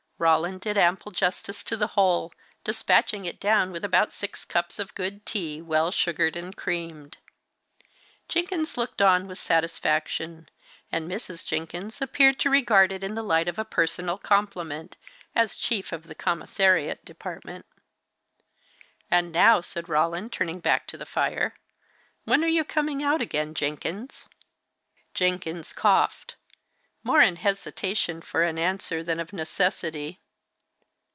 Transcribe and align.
Roland 0.23 0.61
did 0.61 0.77
ample 0.77 1.11
justice 1.11 1.63
to 1.63 1.75
the 1.75 1.87
whole, 1.97 2.31
despatching 2.63 3.25
it 3.25 3.39
down 3.39 3.71
with 3.71 3.83
about 3.83 4.13
six 4.13 4.45
cups 4.45 4.77
of 4.77 4.93
good 4.93 5.25
tea, 5.25 5.63
well 5.63 5.89
sugared 5.89 6.35
and 6.35 6.55
creamed. 6.55 7.17
Jenkins 8.29 8.77
looked 8.77 9.01
on 9.01 9.25
with 9.27 9.39
satisfaction, 9.39 10.47
and 10.91 11.09
Mrs. 11.09 11.43
Jenkins 11.43 12.03
appeared 12.03 12.37
to 12.41 12.51
regard 12.51 12.91
it 12.91 13.03
in 13.03 13.15
the 13.15 13.23
light 13.23 13.47
of 13.47 13.57
a 13.57 13.65
personal 13.65 14.19
compliment, 14.19 14.95
as 15.33 15.55
chief 15.55 15.91
of 15.91 16.03
the 16.03 16.13
commissariat 16.13 17.03
department. 17.03 17.65
"And 19.09 19.31
now," 19.31 19.59
said 19.59 19.89
Roland, 19.89 20.31
turning 20.31 20.59
back 20.59 20.85
to 20.89 20.99
the 20.99 21.05
fire, 21.07 21.55
"when 22.25 22.43
are 22.43 22.47
you 22.47 22.63
coming 22.63 23.01
out 23.01 23.23
again, 23.23 23.55
Jenkins?" 23.55 24.27
Jenkins 25.15 25.73
coughed 25.73 26.35
more 27.03 27.19
in 27.21 27.35
hesitation 27.37 28.21
for 28.21 28.43
an 28.43 28.59
answer, 28.59 29.01
than 29.01 29.19
of 29.19 29.33
necessity. 29.33 30.19